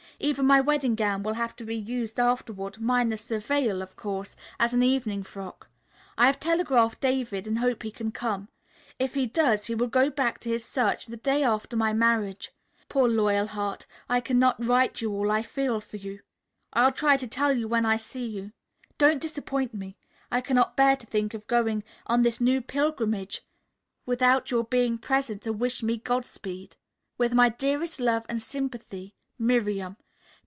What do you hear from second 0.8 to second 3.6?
gown will have to be used afterward, minus the